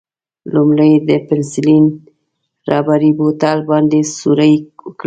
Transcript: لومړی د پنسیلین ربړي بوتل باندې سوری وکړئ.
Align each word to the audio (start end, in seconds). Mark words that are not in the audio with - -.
لومړی 0.53 0.91
د 1.09 1.11
پنسیلین 1.27 1.85
ربړي 2.71 3.11
بوتل 3.17 3.57
باندې 3.69 3.99
سوری 4.19 4.53
وکړئ. 4.63 4.99